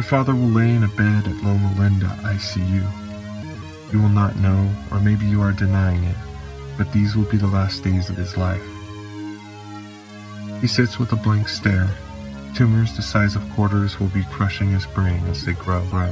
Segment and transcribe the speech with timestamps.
[0.00, 3.92] Your father will lay in a bed at Loma Linda ICU.
[3.92, 6.16] You will not know, or maybe you are denying it,
[6.78, 8.64] but these will be the last days of his life.
[10.62, 11.90] He sits with a blank stare.
[12.54, 15.84] Tumors the size of quarters will be crushing his brain as they grow.
[15.90, 16.10] grow,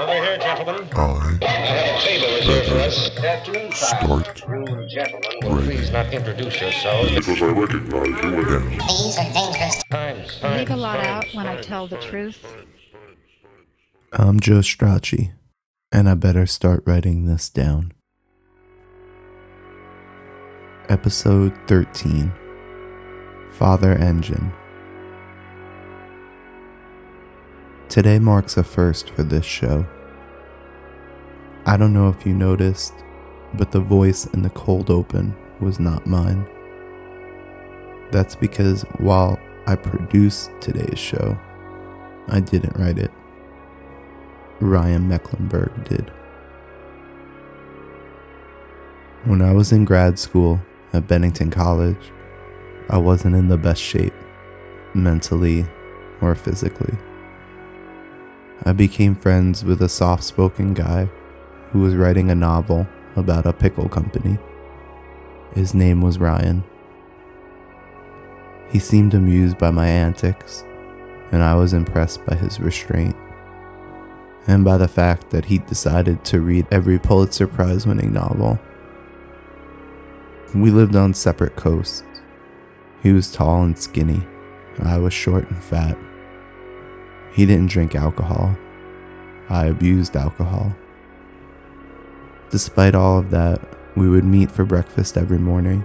[0.00, 0.88] Over here, gentlemen.
[0.94, 3.10] I I have a table reserved for us.
[3.10, 3.98] Good afternoon, sir.
[3.98, 7.10] start You gentlemen will please not introduce yourselves.
[7.14, 8.68] because I recognize you again.
[8.78, 9.82] These are dangerous.
[9.90, 12.06] Times, I leave a times, lot out times, when I times, tell the times.
[12.06, 12.56] truth.
[14.12, 15.32] I'm Joe Strachey,
[15.92, 17.92] and I better start writing this down.
[20.88, 22.32] Episode 13
[23.52, 24.52] Father Engine.
[27.90, 29.84] Today marks a first for this show.
[31.66, 32.94] I don't know if you noticed,
[33.54, 36.46] but the voice in the cold open was not mine.
[38.12, 41.36] That's because while I produced today's show,
[42.28, 43.10] I didn't write it.
[44.60, 46.12] Ryan Mecklenburg did.
[49.24, 50.60] When I was in grad school
[50.92, 52.12] at Bennington College,
[52.88, 54.14] I wasn't in the best shape,
[54.94, 55.66] mentally
[56.20, 56.96] or physically.
[58.64, 61.08] I became friends with a soft spoken guy
[61.70, 62.86] who was writing a novel
[63.16, 64.38] about a pickle company.
[65.54, 66.62] His name was Ryan.
[68.70, 70.62] He seemed amused by my antics,
[71.32, 73.16] and I was impressed by his restraint
[74.46, 78.58] and by the fact that he decided to read every Pulitzer Prize winning novel.
[80.54, 82.02] We lived on separate coasts.
[83.02, 84.26] He was tall and skinny,
[84.82, 85.96] I was short and fat.
[87.32, 88.56] He didn't drink alcohol.
[89.48, 90.74] I abused alcohol.
[92.50, 93.60] Despite all of that,
[93.96, 95.84] we would meet for breakfast every morning,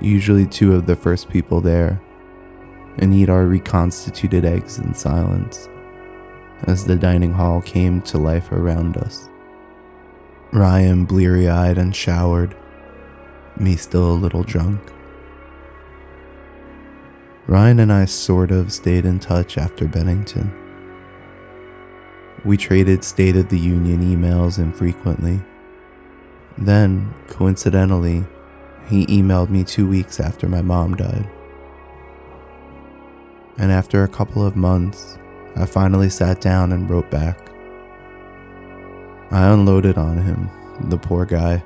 [0.00, 2.00] usually two of the first people there,
[2.98, 5.68] and eat our reconstituted eggs in silence
[6.64, 9.28] as the dining hall came to life around us.
[10.52, 12.56] Ryan bleary eyed and showered,
[13.58, 14.80] me still a little drunk.
[17.48, 20.52] Ryan and I sort of stayed in touch after Bennington.
[22.44, 25.40] We traded State of the Union emails infrequently.
[26.58, 28.26] Then, coincidentally,
[28.86, 31.26] he emailed me two weeks after my mom died.
[33.56, 35.16] And after a couple of months,
[35.56, 37.50] I finally sat down and wrote back.
[39.30, 40.50] I unloaded on him,
[40.90, 41.64] the poor guy,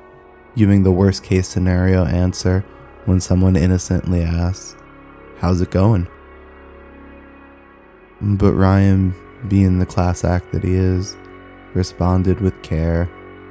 [0.55, 2.63] giving the worst case scenario answer
[3.03, 4.77] when someone innocently asked,
[5.43, 6.07] How's it going?
[8.21, 9.13] But Ryan,
[9.49, 11.17] being the class act that he is,
[11.73, 13.09] responded with care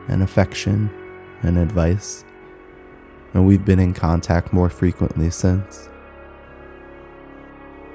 [0.08, 0.88] and affection
[1.42, 2.24] and advice,
[3.34, 5.90] and we've been in contact more frequently since.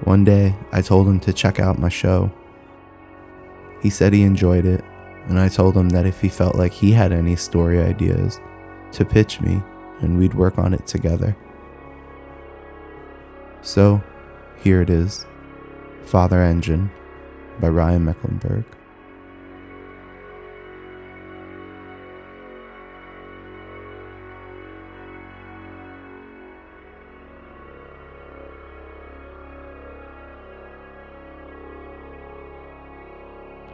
[0.04, 2.32] One day, I told him to check out my show.
[3.82, 4.86] He said he enjoyed it,
[5.26, 8.40] and I told him that if he felt like he had any story ideas,
[8.92, 9.60] to pitch me
[10.02, 11.36] and we'd work on it together.
[13.68, 14.02] So,
[14.64, 15.26] here it is
[16.06, 16.90] Father Engine
[17.60, 18.64] by Ryan Mecklenburg.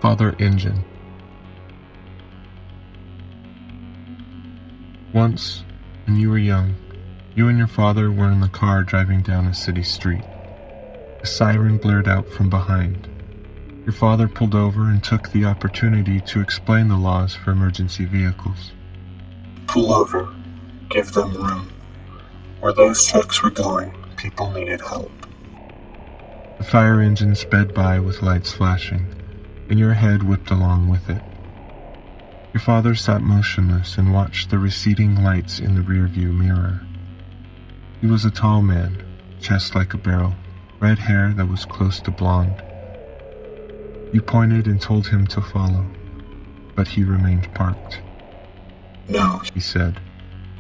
[0.02, 0.84] Father Engine.
[5.14, 5.64] Once,
[6.08, 6.76] when you were young,
[7.36, 10.24] you and your father were in the car driving down a city street.
[11.22, 13.08] A siren blared out from behind.
[13.86, 18.72] Your father pulled over and took the opportunity to explain the laws for emergency vehicles.
[19.68, 20.34] Pull over.
[20.90, 21.72] Give them room.
[22.60, 25.12] Where those trucks were going, people needed help.
[26.60, 29.08] The fire engine sped by with lights flashing,
[29.70, 31.22] and your head whipped along with it.
[32.54, 36.86] Your father sat motionless and watched the receding lights in the rearview mirror.
[38.04, 39.02] He was a tall man,
[39.40, 40.36] chest like a barrel,
[40.82, 42.62] red hair that was close to blonde.
[44.12, 45.86] You pointed and told him to follow,
[46.76, 48.02] but he remained parked.
[49.08, 50.02] No, he said.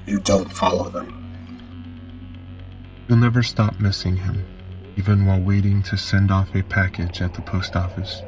[0.05, 1.19] You don't follow them.
[3.09, 4.45] You'll never stop missing him,
[4.95, 8.23] even while waiting to send off a package at the post office.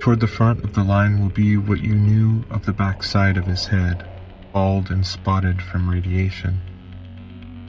[0.00, 3.36] Toward the front of the line will be what you knew of the back side
[3.36, 4.02] of his head,
[4.54, 6.58] bald and spotted from radiation.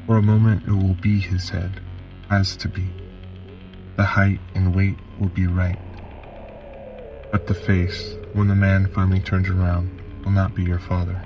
[0.08, 1.82] For a moment, it will be his head,
[2.30, 2.88] has to be.
[3.98, 5.78] The height and weight will be right.
[7.30, 11.22] But the face, when the man finally turns around, will not be your father.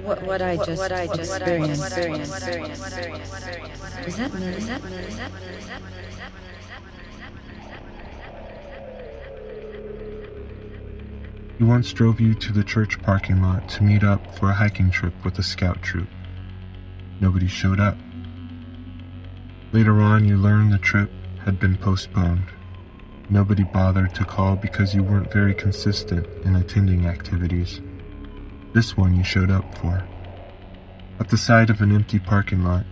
[0.00, 1.82] What, what I just what I just experienced.
[1.82, 2.32] experienced.
[2.32, 4.52] Does that mean?
[4.52, 5.02] Does that mean?
[5.02, 5.52] Does that mean?
[5.52, 6.57] Does that mean?
[11.58, 14.92] He once drove you to the church parking lot to meet up for a hiking
[14.92, 16.08] trip with a scout troop.
[17.20, 17.96] Nobody showed up.
[19.72, 21.10] Later on, you learned the trip
[21.44, 22.44] had been postponed.
[23.28, 27.80] Nobody bothered to call because you weren't very consistent in attending activities.
[28.72, 30.06] This one you showed up for.
[31.18, 32.86] At the side of an empty parking lot,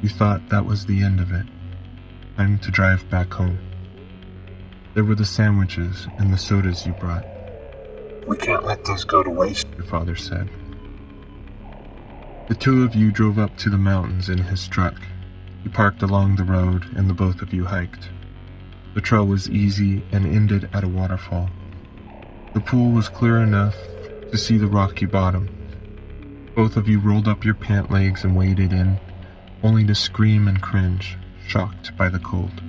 [0.00, 1.46] you thought that was the end of it.
[2.36, 3.58] Time to drive back home.
[4.94, 7.26] There were the sandwiches and the sodas you brought.
[8.26, 9.68] We can't let those go to waste.
[9.76, 10.50] your father said.
[12.48, 14.94] The two of you drove up to the mountains in his truck.
[15.62, 18.08] He parked along the road and the both of you hiked.
[18.94, 21.50] The trail was easy and ended at a waterfall.
[22.54, 23.76] The pool was clear enough
[24.32, 25.48] to see the rocky bottom.
[26.54, 28.98] Both of you rolled up your pant legs and waded in,
[29.62, 32.62] only to scream and cringe, shocked by the cold.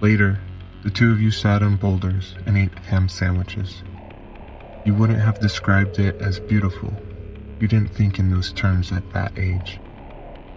[0.00, 0.38] Later,
[0.82, 3.82] the two of you sat on boulders and ate ham sandwiches.
[4.84, 6.92] You wouldn't have described it as beautiful.
[7.58, 9.80] You didn't think in those terms at that age.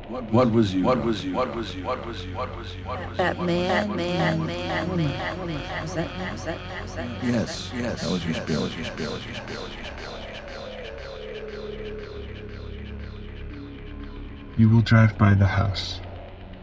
[0.09, 0.83] What was you?
[0.83, 1.33] What was you?
[1.33, 1.83] What was you?
[1.83, 2.35] What was you?
[2.35, 2.83] What was you?
[2.83, 3.18] What was you?
[3.18, 5.81] That man, man, man, man, man.
[5.81, 6.31] Was that?
[6.31, 6.59] Was that?
[6.81, 7.24] Was that?
[7.24, 8.01] Yes, yes.
[8.01, 8.62] That was your spirit.
[8.62, 9.12] Was your spirit.
[9.12, 9.62] Was your spirit.
[9.62, 9.97] Was your spirit.
[14.57, 16.01] You will drive by the house.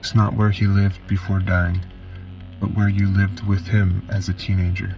[0.00, 1.80] It's not where he lived before dying,
[2.60, 4.96] but where you lived with him as a teenager.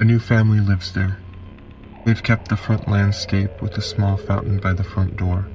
[0.00, 1.18] A new family lives there.
[2.04, 5.46] They've kept the front landscape with a small fountain by the front door,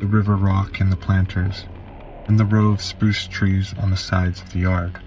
[0.00, 1.66] the river rock and the planters,
[2.26, 5.00] and the row of spruce trees on the sides of the yard.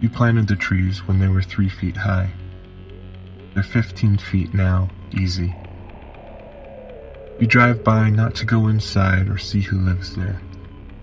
[0.00, 2.30] You planted the trees when they were three feet high.
[3.54, 5.56] They're 15 feet now, easy.
[7.40, 10.40] You drive by not to go inside or see who lives there,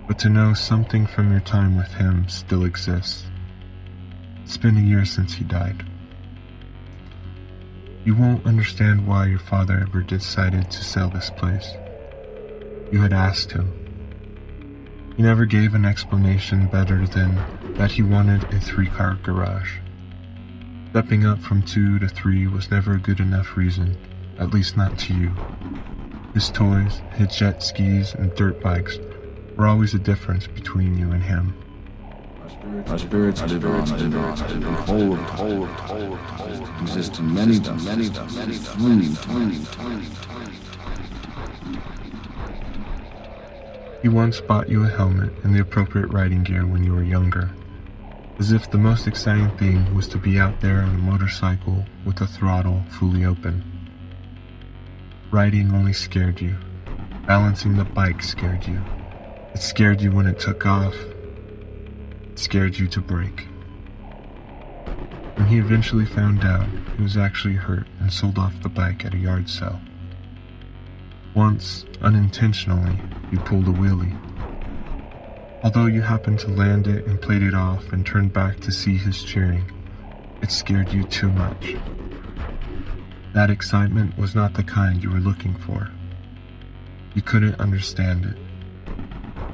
[0.08, 3.26] but to know something from your time with him still exists.
[4.44, 5.84] It's been a year since he died.
[8.06, 11.76] You won't understand why your father ever decided to sell this place.
[12.92, 13.74] You had asked him.
[15.18, 17.42] He never gave an explanation better than
[17.78, 19.80] that he wanted a three car garage.
[20.92, 23.98] Stepping up from two to three was never a good enough reason,
[24.38, 25.32] at least not to you.
[26.36, 29.00] His toys, his jet skis, and dirt bikes
[29.56, 31.56] were always a difference between you and him.
[32.46, 37.18] Our spirits live on, live on, the whole of whole of whole of whole exist
[37.18, 40.08] in many, many, many, tiny, tiny, tiny, tiny.
[44.04, 47.50] He once bought you a helmet and the appropriate riding gear when you were younger,
[48.38, 52.18] as if the most exciting thing was to be out there on a motorcycle with
[52.18, 53.64] the throttle fully open.
[55.32, 56.56] Riding only scared you.
[57.26, 58.80] Balancing the bike scared you.
[59.56, 60.96] It scared you when it took off.
[62.36, 63.48] Scared you to break.
[65.36, 69.14] When he eventually found out, he was actually hurt and sold off the bike at
[69.14, 69.80] a yard sale.
[71.34, 73.02] Once, unintentionally,
[73.32, 74.18] you pulled a wheelie.
[75.64, 78.98] Although you happened to land it and played it off and turned back to see
[78.98, 79.72] his cheering,
[80.42, 81.76] it scared you too much.
[83.34, 85.90] That excitement was not the kind you were looking for.
[87.14, 88.45] You couldn't understand it.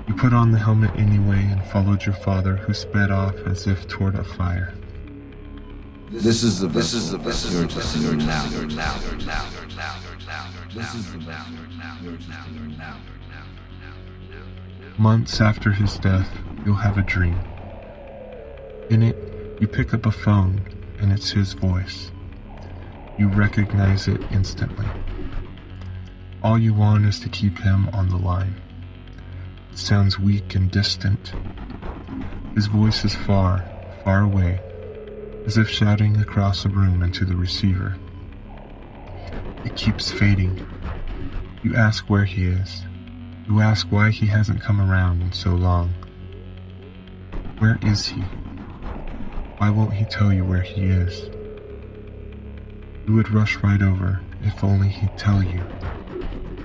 [0.08, 3.88] You put on the helmet anyway and followed your father, who sped off as if
[3.88, 4.74] toward a fire.
[6.10, 8.46] This is the this is the vessel you're just in now.
[8.50, 9.48] Now, now,
[9.78, 10.50] now, now.
[10.74, 11.54] This is the vessel
[12.04, 12.98] you're just in now.
[14.98, 16.30] Months after his death,
[16.66, 17.40] you'll have a dream.
[18.90, 19.16] In it,
[19.62, 20.62] you pick up a phone
[21.00, 22.12] and it's his voice.
[23.18, 24.88] You recognize it instantly.
[26.44, 28.56] All you want is to keep him on the line.
[29.72, 31.34] It sounds weak and distant.
[32.56, 33.66] His voice is far,
[34.04, 34.60] far away,
[35.46, 37.96] as if shouting across a room into the receiver.
[39.64, 40.60] It keeps fading.
[41.64, 42.84] You ask where he is.
[43.48, 45.94] You ask why he hasn't come around in so long.
[47.60, 48.22] Where is he?
[49.58, 51.30] Why won't he tell you where he is?
[53.08, 55.64] You would rush right over if only he'd tell you.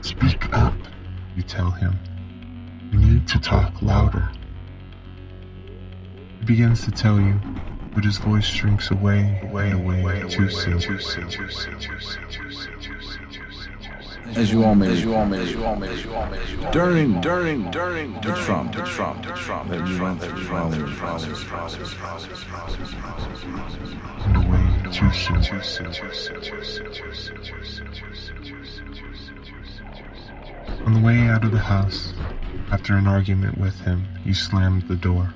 [0.00, 0.74] Speak up,
[1.36, 1.98] you tell him.
[2.92, 4.30] You need to talk louder.
[6.40, 7.40] He begins to tell you,
[7.94, 10.78] but his voice shrinks away, away, away, too soon.
[10.78, 11.28] Too soon.
[11.28, 11.78] Too soon.
[11.78, 12.28] Too soon.
[12.30, 12.76] Too soon.
[14.34, 16.26] As you all made, as you all made, as you all made, as you all
[16.26, 16.72] made, as you all made.
[16.72, 21.34] During, during, during, the Trump, the Trump, the Trump, that you went through, probably, probably,
[21.34, 22.84] probably, probably,
[24.24, 25.42] And away too soon.
[30.84, 32.12] On the way out of the house,
[32.70, 35.32] after an argument with him, you slammed the door.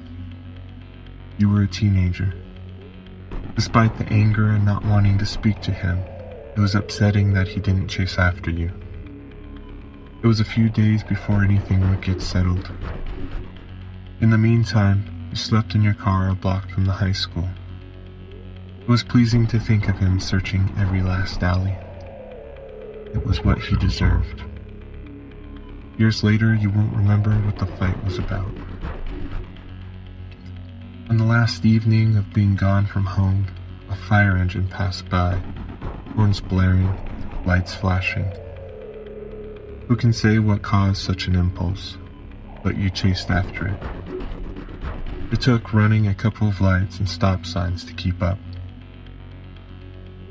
[1.39, 2.35] You were a teenager.
[3.55, 6.03] Despite the anger and not wanting to speak to him,
[6.57, 8.71] it was upsetting that he didn't chase after you.
[10.23, 12.71] It was a few days before anything would get settled.
[14.21, 17.49] In the meantime, you slept in your car a block from the high school.
[18.81, 21.77] It was pleasing to think of him searching every last alley.
[23.15, 24.45] It was what he deserved.
[26.01, 28.51] Years later, you won't remember what the fight was about.
[31.11, 33.47] On the last evening of being gone from home,
[33.91, 35.43] a fire engine passed by,
[36.15, 36.95] horns blaring,
[37.45, 38.25] lights flashing.
[39.89, 41.99] Who can say what caused such an impulse,
[42.63, 43.79] but you chased after it.
[45.35, 48.39] It took running a couple of lights and stop signs to keep up.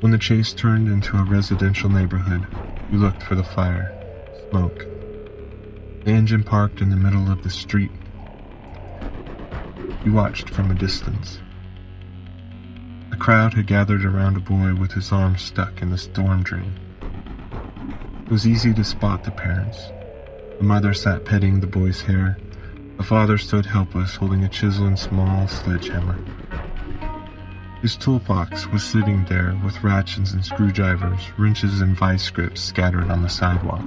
[0.00, 2.44] When the chase turned into a residential neighborhood,
[2.90, 3.94] you looked for the fire,
[4.50, 4.84] smoke,
[6.06, 7.90] engine parked in the middle of the street.
[10.02, 11.40] He watched from a distance.
[13.12, 16.72] A crowd had gathered around a boy with his arm stuck in the storm drain.
[18.24, 19.92] It was easy to spot the parents.
[20.58, 22.38] The mother sat petting the boy's hair.
[22.96, 26.18] The father stood helpless, holding a chisel and small sledgehammer.
[27.82, 33.22] His toolbox was sitting there with ratchets and screwdrivers, wrenches and vice grips scattered on
[33.22, 33.86] the sidewalk.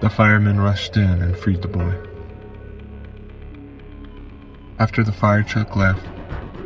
[0.00, 1.92] The firemen rushed in and freed the boy.
[4.78, 6.06] After the fire truck left,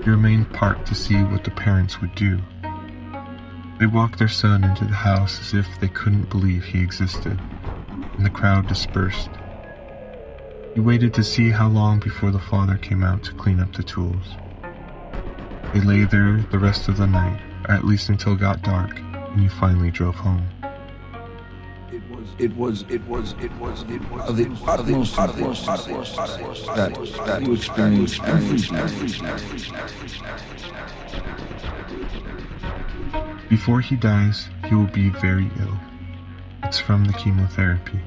[0.05, 2.39] you remained parked to see what the parents would do.
[3.79, 7.41] They walked their son into the house as if they couldn't believe he existed,
[8.19, 9.31] and the crowd dispersed.
[10.77, 13.83] You waited to see how long before the father came out to clean up the
[13.83, 14.37] tools.
[15.73, 18.99] They lay there the rest of the night, or at least until it got dark,
[18.99, 20.47] and you finally drove home
[22.38, 25.64] it was it was it was it was of the utmost importance
[26.67, 26.95] that
[27.26, 28.79] that you experience everything.
[33.49, 35.79] Before he dies, he will be very ill.
[36.64, 38.00] It's from the chemotherapy.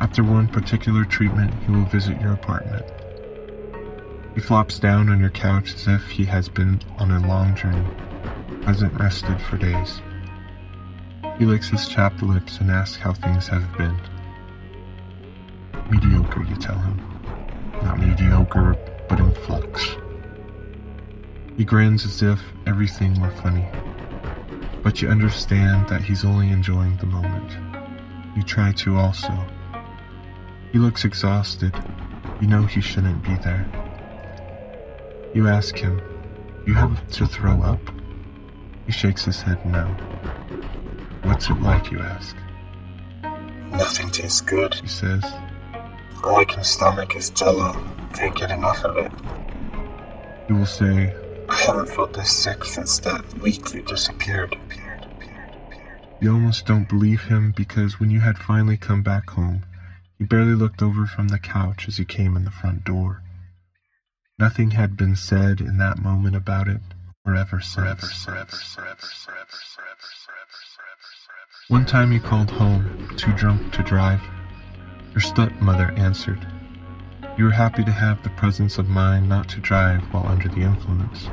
[0.00, 2.84] After one particular treatment, he will visit your apartment.
[4.34, 7.86] He flops down on your couch as if he has been on a long journey,
[8.64, 10.00] hasn't rested for days.
[11.38, 13.96] He licks his chapped lips and asks how things have been.
[15.90, 17.00] Mediocre, you tell him.
[17.82, 18.76] Not mediocre,
[19.08, 19.96] but in flux.
[21.56, 23.66] He grins as if everything were funny.
[24.82, 27.56] But you understand that he's only enjoying the moment.
[28.36, 29.32] You try to also.
[30.72, 31.74] He looks exhausted.
[32.40, 33.66] You know he shouldn't be there.
[35.34, 36.00] You ask him,
[36.66, 37.80] You have to throw up?
[38.86, 39.94] He shakes his head no.
[41.22, 42.36] What's it like, you ask?
[43.70, 45.24] Nothing tastes good, he says.
[46.24, 47.76] All I can stomach is jello.
[48.14, 49.12] Can't get enough of it.
[50.48, 51.14] You will say,
[51.48, 54.56] I haven't felt this sick since that week you disappeared.
[56.20, 59.64] You almost don't believe him because when you had finally come back home,
[60.18, 63.22] he barely looked over from the couch as you came in the front door.
[64.38, 66.80] Nothing had been said in that moment about it,
[67.24, 67.76] or ever since.
[67.76, 70.12] Forever, forever, forever, forever, forever.
[71.68, 74.20] One time you called home, too drunk to drive.
[75.12, 76.46] Your stepmother answered.
[77.38, 80.62] You were happy to have the presence of mind not to drive while under the
[80.62, 81.28] influence.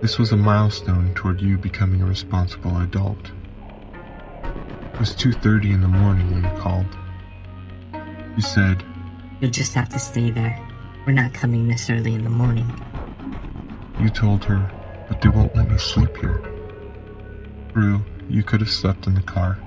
[0.00, 3.30] This was a milestone toward you becoming a responsible adult.
[4.92, 6.86] It was 2.30 in the morning when you called.
[8.36, 8.82] You said,
[9.40, 10.58] You'll just have to stay there.
[11.06, 12.66] We're not coming this early in the morning.
[14.00, 14.70] You told her,
[15.08, 16.42] but they won't let me sleep here.
[17.72, 19.58] True, you could have slept in the car,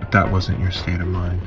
[0.00, 1.42] but that wasn't your state of mind.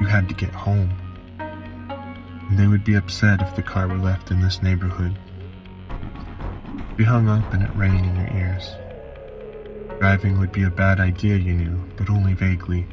[0.00, 0.90] You had to get home.
[1.38, 5.16] And they would be upset if the car were left in this neighborhood.
[6.98, 8.74] You hung up and it rang in your ears.
[9.98, 12.86] Driving would be a bad idea, you knew, but only vaguely.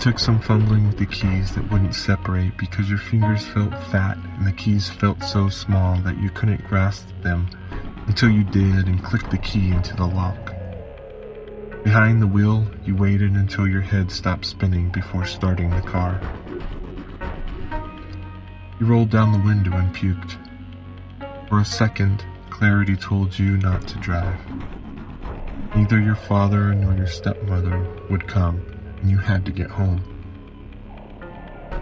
[0.00, 4.46] Took some fumbling with the keys that wouldn't separate because your fingers felt fat and
[4.46, 7.46] the keys felt so small that you couldn't grasp them
[8.06, 10.54] until you did and clicked the key into the lock.
[11.84, 16.18] Behind the wheel, you waited until your head stopped spinning before starting the car.
[18.80, 20.38] You rolled down the window and puked.
[21.50, 24.40] For a second, clarity told you not to drive.
[25.76, 28.64] Neither your father nor your stepmother would come,
[29.00, 30.02] and you had to get home.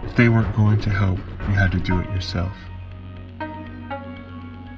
[0.03, 2.55] If they weren't going to help, you had to do it yourself.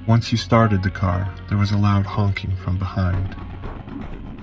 [0.07, 3.35] Once you started the car, there was a loud honking from behind.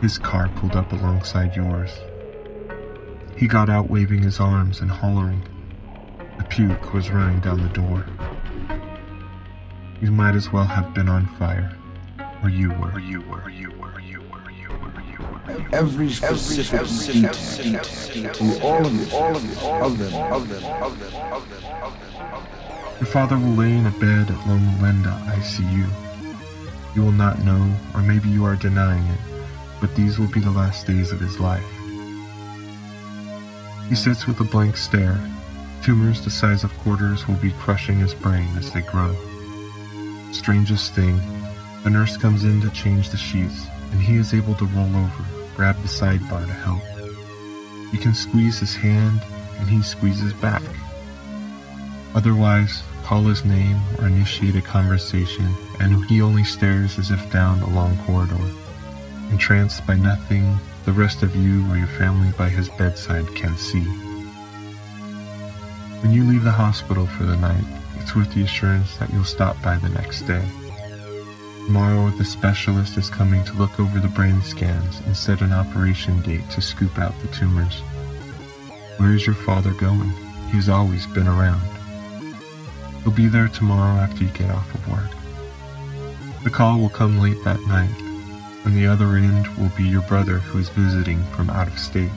[0.01, 1.91] His car pulled up alongside yours.
[3.37, 5.43] He got out waving his arms and hollering.
[6.39, 8.07] The puke was running down the door.
[10.01, 11.77] You might as well have been on fire.
[12.43, 13.98] Or you were, or you were, or you were,
[15.49, 15.77] or you were, or you were.
[15.77, 21.01] Every specific detail, to all of you, all of you, of them, of them, of
[21.01, 22.09] them, of them, of them.
[23.01, 25.89] Your father will lay in a bed at Loma Linda ICU.
[26.97, 29.21] You will not know, or maybe you are denying it,
[29.81, 31.65] but these will be the last days of his life.
[33.89, 35.21] He sits with a blank stare.
[35.83, 39.15] Tumors the size of quarters will be crushing his brain as they grow.
[40.33, 41.21] Strangest thing,
[41.85, 45.25] the nurse comes in to change the sheets, and he is able to roll over,
[45.59, 46.81] grab the sidebar to help.
[47.93, 49.21] You can squeeze his hand,
[49.59, 50.63] and he squeezes back.
[52.15, 57.59] Otherwise, call his name or initiate a conversation, and he only stares as if down
[57.63, 58.39] a long corridor.
[59.33, 63.83] Entranced by nothing the rest of you or your family by his bedside can see.
[66.03, 67.65] When you leave the hospital for the night,
[67.97, 70.45] it's with the assurance that you'll stop by the next day.
[71.69, 76.23] Tomorrow, the specialist is coming to look over the brain scans and set an operation
[76.23, 77.81] date to scoop out the tumors.
[78.97, 80.11] Where is your father going?
[80.51, 81.61] He's always been around.
[83.03, 85.11] He'll be there tomorrow after you get off of work.
[86.43, 87.95] The call will come late that night.
[88.65, 92.09] On the other end will be your brother who is visiting from out of state.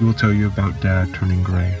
[0.00, 1.78] He will tell you about Dad turning gray.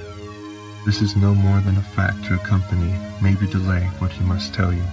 [0.86, 4.72] This is no more than a fact to accompany, maybe delay what he must tell
[4.72, 4.84] you.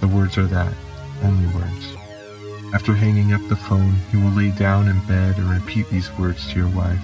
[0.00, 0.72] The words are that,
[1.24, 1.96] only words.
[2.74, 6.46] After hanging up the phone, he will lay down in bed and repeat these words
[6.48, 7.00] to your wife,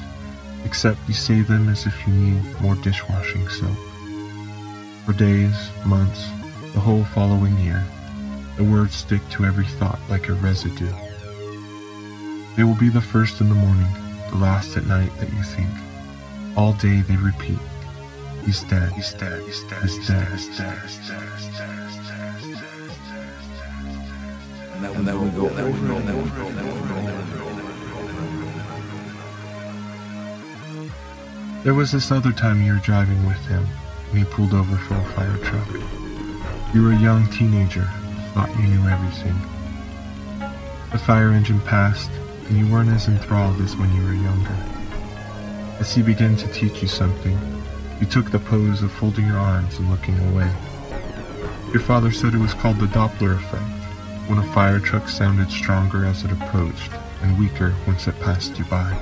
[0.64, 3.76] except you say them as if you need more dishwashing soap.
[5.06, 6.28] For days, months,
[6.72, 7.84] the whole following year,
[8.56, 10.92] the words stick to every thought like a residue.
[12.56, 13.88] They will be the first in the morning,
[14.30, 15.70] the last at night that you think.
[16.56, 17.58] All day they repeat.
[18.44, 21.79] He's dead, he's dead, he's dead, he's dead, he's dead, he's dead, he's dead,
[24.82, 26.80] And go and and.
[31.62, 33.66] There was this other time you were driving with him,
[34.08, 35.68] and he pulled over for a fire truck.
[36.74, 37.86] You were a young teenager,
[38.32, 39.36] thought you knew everything.
[40.92, 42.10] The fire engine passed,
[42.48, 44.56] and you weren't as enthralled as when you were younger.
[45.78, 47.38] As he began to teach you something,
[48.00, 50.50] you took the pose of folding your arms and looking away.
[51.70, 53.79] Your father said it was called the Doppler effect,
[54.30, 58.64] when a fire truck sounded stronger as it approached and weaker once it passed you
[58.66, 58.96] by.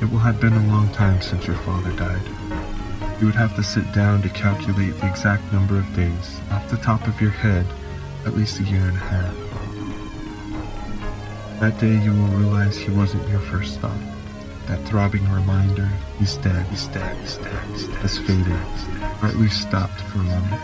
[0.00, 2.22] It will have been a long time since your father died.
[3.20, 6.78] You would have to sit down to calculate the exact number of days, off the
[6.78, 7.66] top of your head,
[8.24, 9.36] at least a year and a half.
[11.60, 14.19] That day you will realize he wasn't your first thought.
[14.70, 18.46] That throbbing reminder, he's dead, he's dead, he's dead, he's dead, has faded,
[19.20, 20.62] or at least stopped for a moment.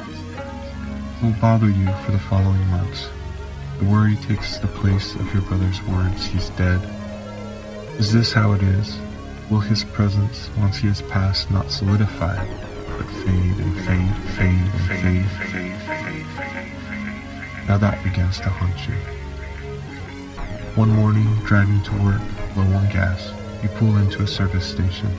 [1.19, 3.09] It will bother you for the following months.
[3.81, 6.81] The worry takes the place of your brother's words, he's dead.
[7.99, 8.97] Is this how it is?
[9.51, 12.37] Will his presence, once he has passed, not solidify,
[12.97, 15.77] but fade and fade, fade and fade, fade,
[16.39, 16.67] fade?
[17.67, 18.95] Now that begins to haunt you.
[20.77, 22.23] One morning, driving to work,
[22.55, 25.11] low on gas, you pull into a service station.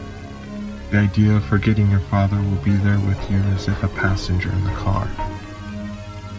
[0.91, 4.51] The idea of forgetting your father will be there with you as if a passenger
[4.51, 5.09] in the car.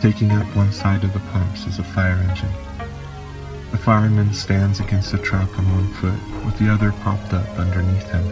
[0.01, 2.53] Taking up one side of the pumps is a fire engine.
[3.73, 8.11] The fireman stands against the truck on one foot, with the other propped up underneath
[8.11, 8.25] him.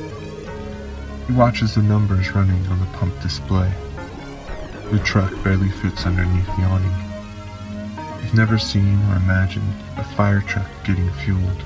[1.27, 3.71] He watches the numbers running on the pump display.
[4.91, 6.95] The truck barely fits underneath the awning.
[8.23, 11.63] You've never seen or imagined a fire truck getting fueled.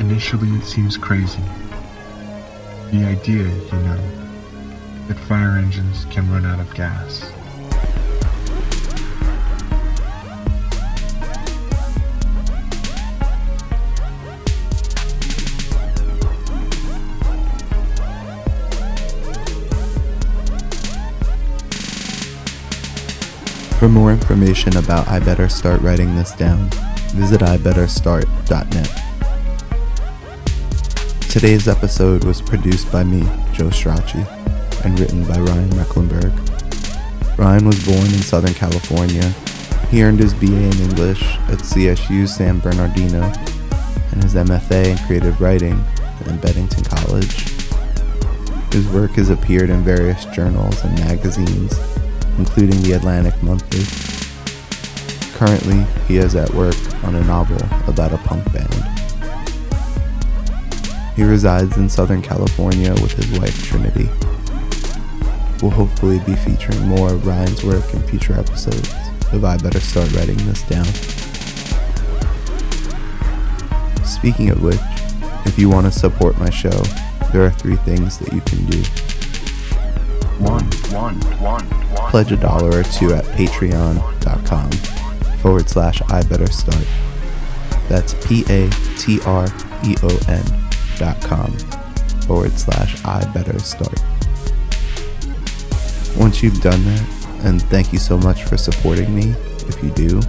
[0.00, 1.42] Initially, it seems crazy.
[2.90, 4.00] The idea, you know,
[5.08, 7.30] that fire engines can run out of gas.
[23.78, 26.68] For more information about I Better Start Writing This Down,
[27.14, 29.09] visit ibetterstart.net.
[31.30, 33.20] Today's episode was produced by me,
[33.52, 34.26] Joe Strachey,
[34.84, 36.32] and written by Ryan Mecklenburg.
[37.38, 39.28] Ryan was born in Southern California.
[39.90, 43.22] He earned his BA in English at CSU San Bernardino
[44.10, 45.80] and his MFA in Creative Writing
[46.26, 47.48] at Bennington College.
[48.72, 51.78] His work has appeared in various journals and magazines,
[52.38, 53.84] including the Atlantic Monthly.
[55.38, 58.99] Currently, he is at work on a novel about a punk band.
[61.16, 64.08] He resides in Southern California with his wife Trinity.
[65.60, 68.88] We'll hopefully be featuring more of Ryan's work in future episodes,
[69.32, 70.86] if I better start writing this down.
[74.04, 74.80] Speaking of which,
[75.46, 76.70] if you want to support my show,
[77.32, 78.82] there are three things that you can do.
[80.42, 82.10] One, one, one, one.
[82.10, 84.70] Pledge a dollar or two at patreon.com
[85.40, 86.86] forward slash I better start.
[87.88, 89.46] That's P A T R
[89.84, 90.69] E O N
[91.00, 91.50] dot com
[92.28, 93.98] forward slash I better start.
[96.16, 97.04] Once you've done that,
[97.42, 99.34] and thank you so much for supporting me,
[99.66, 100.20] if you do,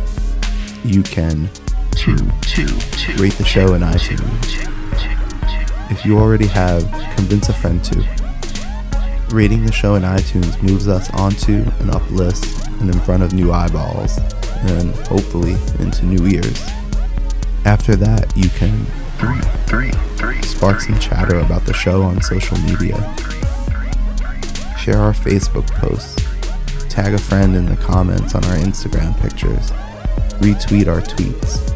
[0.84, 1.49] you can
[1.91, 3.21] Two, two, two.
[3.21, 4.67] rate the show in iTunes.
[5.91, 8.07] If you already have, convince a friend to.
[9.29, 13.34] Rating the show in iTunes moves us onto an up lists and in front of
[13.34, 14.17] new eyeballs,
[14.71, 16.62] and hopefully into new ears.
[17.65, 18.86] After that, you can
[19.21, 20.41] Three, three, three.
[20.41, 22.95] spark some chatter about the show on social media,
[24.79, 26.15] share our Facebook posts,
[26.89, 29.69] tag a friend in the comments on our Instagram pictures,
[30.41, 31.71] retweet our tweets.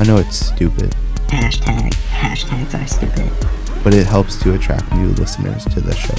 [0.00, 0.94] I know it's stupid,
[1.26, 3.82] Hashtag, hashtags are stupid.
[3.82, 6.14] but it helps to attract new listeners to the show.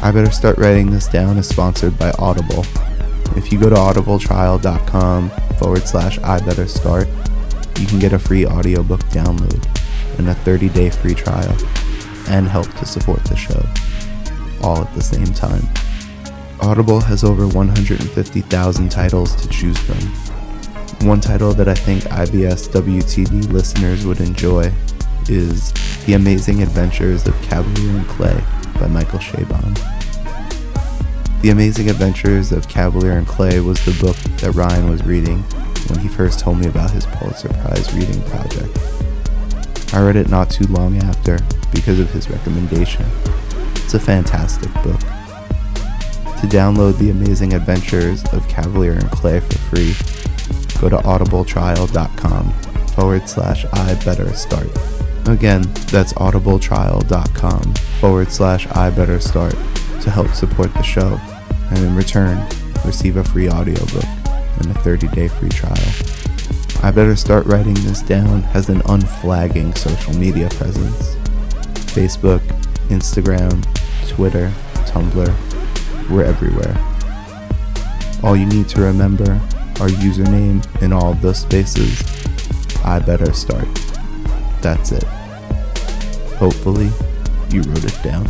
[0.00, 2.64] I Better Start Writing This Down is sponsored by Audible.
[3.36, 7.08] If you go to audibletrial.com forward slash I Better Start,
[7.84, 9.62] you can get a free audiobook download
[10.18, 11.54] and a 30 day free trial
[12.28, 13.62] and help to support the show,
[14.66, 15.62] all at the same time.
[16.62, 19.98] Audible has over 150,000 titles to choose from.
[21.06, 24.72] One title that I think IBS WTD listeners would enjoy
[25.28, 25.70] is
[26.06, 28.42] The Amazing Adventures of Kavalier and Clay
[28.80, 29.74] by Michael Chabon.
[31.42, 35.44] The Amazing Adventures of Kavalier and Clay was the book that Ryan was reading
[35.88, 38.78] when he first told me about his Pulitzer Prize reading project.
[39.94, 41.38] I read it not too long after
[41.72, 43.06] because of his recommendation.
[43.76, 45.00] It's a fantastic book.
[46.40, 49.94] To download The Amazing Adventures of Kavalier and Clay for free,
[50.80, 52.52] go to audibletrial.com
[52.88, 54.68] forward slash I better start.
[55.26, 59.52] Again, that's audibletrial.com forward slash I better start
[60.02, 61.20] to help support the show,
[61.70, 62.46] and in return,
[62.84, 64.04] receive a free audiobook
[64.58, 65.74] and a 30 day free trial.
[66.82, 71.16] I Better Start Writing This Down has an unflagging social media presence
[71.94, 72.40] Facebook,
[72.88, 73.62] Instagram,
[74.08, 74.52] Twitter,
[74.86, 76.76] Tumblr, we're everywhere.
[78.22, 79.32] All you need to remember
[79.80, 82.02] our username in all those spaces.
[82.84, 83.68] I better start.
[84.60, 85.04] That's it.
[86.38, 86.90] Hopefully,
[87.50, 88.26] you wrote it down.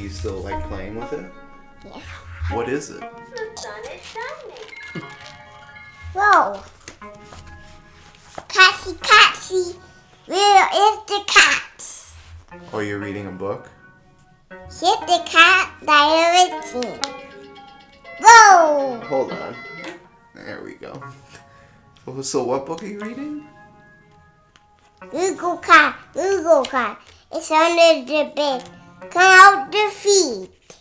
[0.00, 1.30] You still like playing with it?
[1.84, 2.00] Yeah.
[2.52, 3.02] What is it?
[6.14, 6.60] Whoa.
[8.48, 9.76] Catsy, Catsy.
[10.26, 11.84] Where is the cat?
[12.72, 13.68] Oh, you're reading a book?
[14.50, 17.00] Hit the cat direction.
[18.20, 19.00] Whoa.
[19.04, 19.54] Hold on.
[20.34, 21.02] There we go.
[22.06, 23.46] Oh, so what book are you reading?
[25.10, 27.00] Google cat, Google cat.
[27.32, 28.68] It's under the bed.
[29.02, 30.79] Out the feet.